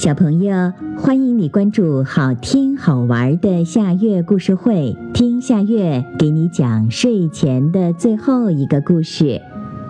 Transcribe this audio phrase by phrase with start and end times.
[0.00, 9.42] 小朋友，欢迎你关注好听好玩的夏月故事会，听夏月给你讲睡前的最后一个故事。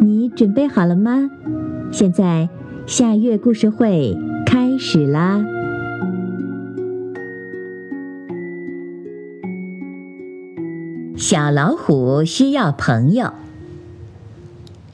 [0.00, 1.30] 你准备好了吗？
[1.92, 2.48] 现在
[2.84, 5.40] 夏月故事会开始啦！
[11.16, 13.32] 小老虎需要朋友。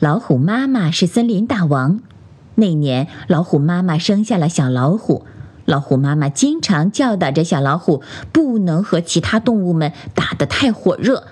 [0.00, 2.00] 老虎妈妈是森林大王。
[2.58, 5.24] 那年，老虎妈妈生下了小老虎。
[5.64, 11.28] 老虎妈妈经常教导着小老虎，不能和其他动物们打得太火热，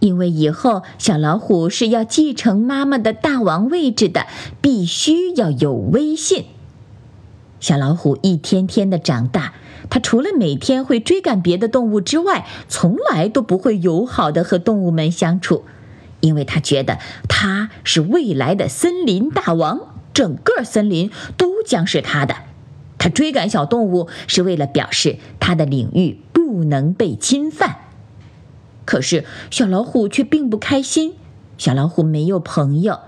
[0.00, 4.26] 因为以后小老虎是要继承妈妈的大王位置的，
[4.60, 6.46] 必须要有威信。
[7.60, 9.52] 小老虎一天天的长大，
[9.88, 15.64] 它除了每天会追赶别的动物之外，从来都不会友好的和动物们相处，
[16.18, 19.91] 因为它觉得它是未来的森林大王。
[20.12, 22.34] 整个森林都将是他的。
[22.98, 27.76] 他追赶小动物是为了表示他的领域不能被侵犯。
[28.84, 31.14] 可是小老虎却并不开心。
[31.58, 32.98] 小老虎没有朋友，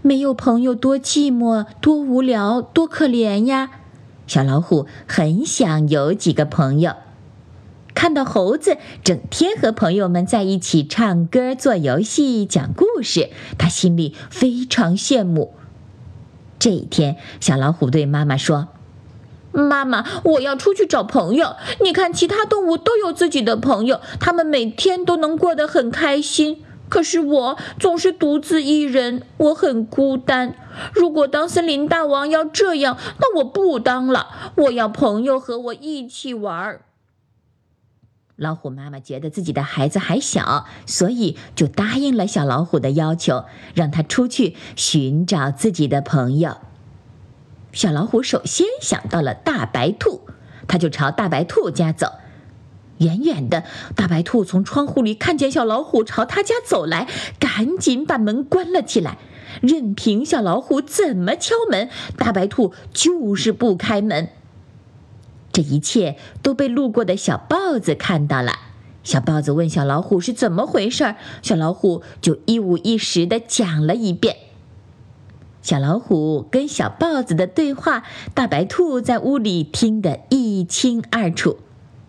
[0.00, 3.70] 没有朋友多寂寞、多无聊、多可怜呀！
[4.26, 6.94] 小老虎很想有几个朋友。
[7.94, 13.28] 看到猴子整天和朋友们在一起唱歌、做游戏、讲故事，
[13.58, 15.54] 他心里非常羡慕。
[16.62, 18.68] 这一天，小老虎对妈妈说
[19.50, 21.56] ：“妈妈，我要出去找朋友。
[21.80, 26.62] 你看，其他动物都有自己的朋友，他们每天都能过得很开心。
[26.88, 30.54] 可是我总是独自一人，我很孤单。
[30.92, 34.28] 如果当森林大王要这样，那我不当了。
[34.54, 36.78] 我要朋友和我一起玩。”
[38.36, 43.44] 老虎妈妈觉得自己的孩子还小，所以就答应了小老虎的要求，
[43.74, 46.56] 让他出去寻找自己的朋友。
[47.72, 50.22] 小老虎首先想到了大白兔，
[50.66, 52.12] 他就朝大白兔家走。
[52.98, 53.64] 远远的，
[53.96, 59.18] 大白兔从窗户里看见小老虎朝他家走来，赶紧把门关了起来，
[59.60, 64.28] 任凭小老虎怎么敲门，大白兔就是不开门。
[65.52, 68.52] 这一切都被路过的小豹子看到了。
[69.04, 74.36] 小豹子问小老虎是怎么回事，小老虎就一五一十的讲了一遍。
[75.60, 78.04] 小老虎跟小豹子的对话，
[78.34, 81.58] 大白兔在屋里听得一清二楚，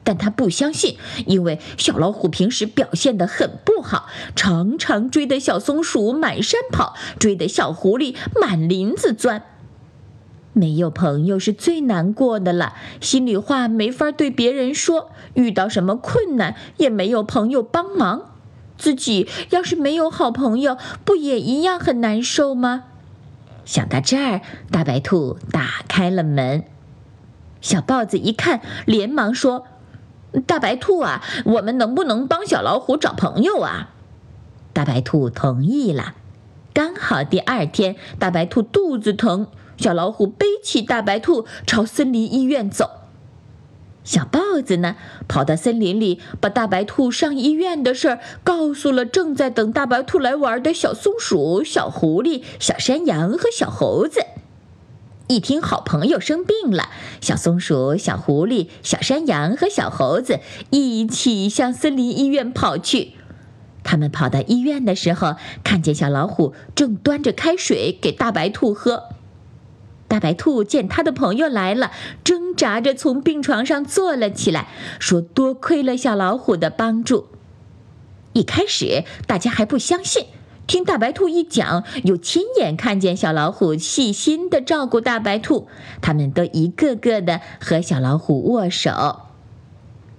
[0.04, 9.44] 但他不相信，因为小老虎平时表现得很不好，常常追得小松鼠满山跑，追得小狐狸满林子钻。
[10.54, 18.32] 没有朋友是最难过的了，心里话没法对别人说，遇到什么困难也没有朋友帮忙，
[18.78, 22.84] 自己要是没有好朋友，不也一样很难受吗？
[23.66, 26.64] 想到这儿，大白兔打开了门。
[27.62, 29.66] 小豹子一看，连忙说
[30.46, 33.90] ：“大白兔啊，我们能不能帮小老虎找朋友啊？”
[34.74, 36.16] 大白兔同意了。
[36.74, 39.48] 刚好第二天，大白兔肚子疼。
[39.78, 42.90] 小老虎背起大白兔朝森林医院走，
[44.04, 44.96] 小豹子呢，
[45.28, 54.22] 跑到森林里，把大白兔上医院的事儿告诉了正在等大白兔来玩的小松鼠、小狐狸、小山羊和小猴子。
[55.28, 56.90] 一听好朋友生病了，
[57.22, 63.14] 小松鼠、小狐狸、小山羊和小猴子一起向森林医院跑去。
[63.84, 69.13] 他们跑到医院的时候，看见小老虎正端着开水给大白兔喝。
[70.14, 71.92] 大白兔见他的朋友来了，
[72.24, 74.68] 挣扎着从病床上坐了起来，
[75.00, 77.30] 说：“多亏了小老虎的帮助。”
[78.34, 80.28] 一开始大家还不相信，
[80.68, 85.68] 听大白兔一讲，又亲眼看见小老虎细心的照顾大白兔，
[86.00, 89.22] 他们都一个个的和小老虎握手，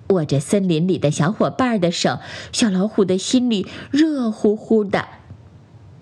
[0.09, 2.19] 握着森林里的小伙伴的手，
[2.51, 5.07] 小老虎的心里热乎乎的。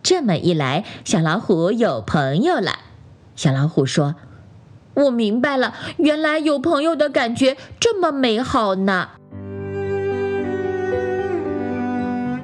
[0.03, 2.79] 这么一来，小老虎有朋友了。
[3.35, 4.15] 小老虎说
[4.95, 9.09] ：“我明白了，原来有朋友的感觉这么美好呢。”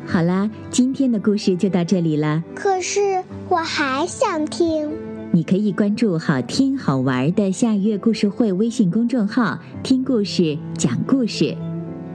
[0.06, 2.42] 好啦，今天的故事就到这里了。
[2.54, 4.90] 可是我还想听。
[5.30, 11.54] 你可以关注“好听好玩的夏月故事会”微信公众号，听故事、讲故事。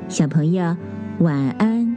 [0.10, 0.76] 小朋友，
[1.19, 1.93] 晚安。